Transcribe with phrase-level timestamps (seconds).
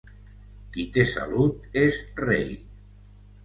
[0.77, 2.53] Qui té salut és rei.